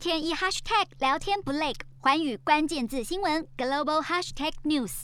[0.00, 5.02] 天一 hashtag 聊天不累，寰宇关键字新闻 global hashtag news。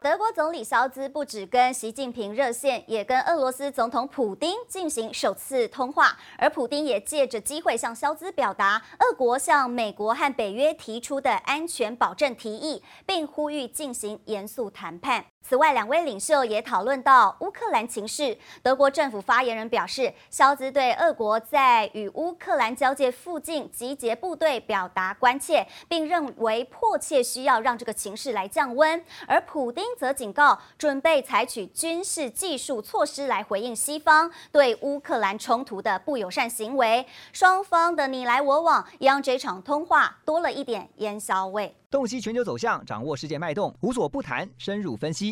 [0.00, 15.26] 德国总理肖兹不只跟习近平热线，也跟俄罗斯总统普丁进行首次通话，而普丁也借着机会向肖兹表达俄国向美国和北约提出的安全保证提议，并呼吁进行严肃谈判。
[15.42, 18.38] 此外，两位领袖也讨论到乌克兰情势。
[18.62, 29.04] 德国政府发言人表示，萧兹对俄国在与乌克兰交界附近集结部队表达关切，并认为迫切需要让这个情势来降温。
[29.26, 37.04] 而普丁则警告，准备采取军事技术措施来回应西方对乌克兰冲突的不友善行为。
[37.32, 41.76] 双方的你来我往，也让这场通话多了一点烟硝味。
[41.90, 45.31] 洞悉全球走向，掌握世界脉动，无所不谈，深入分析。